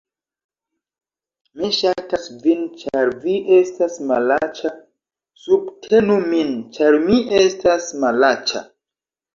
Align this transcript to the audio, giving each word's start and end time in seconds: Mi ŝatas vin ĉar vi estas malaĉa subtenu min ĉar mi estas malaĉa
Mi 1.59 1.69
ŝatas 1.79 2.25
vin 2.47 2.65
ĉar 2.85 3.13
vi 3.27 3.37
estas 3.59 4.01
malaĉa 4.13 4.75
subtenu 5.45 6.21
min 6.35 6.55
ĉar 6.79 7.03
mi 7.09 7.25
estas 7.47 7.95
malaĉa 8.09 8.67